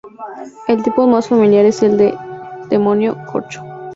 [0.67, 2.15] El tipo más familiar es el
[2.69, 3.61] denominado corcho.